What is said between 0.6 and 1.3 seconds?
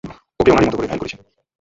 মতো করে ঘায়েল করেছেন!